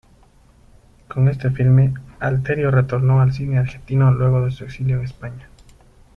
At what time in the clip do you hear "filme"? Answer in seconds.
1.51-1.93